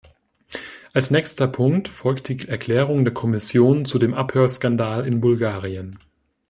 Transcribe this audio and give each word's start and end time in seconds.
Als 0.93 1.11
nächster 1.11 1.47
Punkt 1.47 1.87
folgt 1.87 2.27
die 2.29 2.47
Erklärung 2.47 3.03
der 3.05 3.13
Kommission 3.13 3.85
zu 3.85 3.99
dem 3.99 4.15
Abhörskandal 4.15 5.05
in 5.05 5.21
Bulgarien. 5.21 5.99